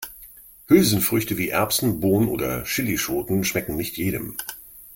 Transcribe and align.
Hülsenfrüchte 0.67 1.37
wie 1.37 1.49
Erbsen, 1.49 1.99
Bohnen 1.99 2.27
oder 2.29 2.63
Chillischoten 2.63 3.43
schmecken 3.43 3.75
nicht 3.77 3.97
jedem. 3.97 4.35